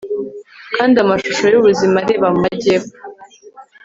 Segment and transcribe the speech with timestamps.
[0.75, 1.97] kandi amashusho yubuzima.
[2.07, 2.95] reba mu majyepfo